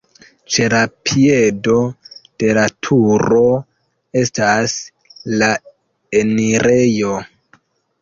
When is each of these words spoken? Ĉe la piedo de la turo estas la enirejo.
Ĉe 0.53 0.69
la 0.73 0.77
piedo 1.09 1.75
de 2.45 2.49
la 2.59 2.65
turo 2.89 3.45
estas 4.25 4.77
la 5.39 5.55
enirejo. 6.25 7.17